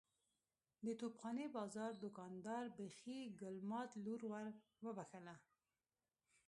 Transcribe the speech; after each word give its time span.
د 0.85 0.87
توپ 0.99 1.13
خانې 1.21 1.47
بازار 1.57 1.91
دوکاندار 2.03 2.63
بخۍ 2.77 3.19
ګل 3.41 3.57
ماد 3.71 3.89
لور 4.05 4.21
ور 4.31 4.47
وبخښله. 4.83 5.35